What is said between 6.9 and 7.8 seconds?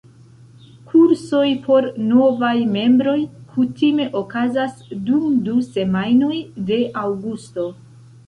aŭgusto.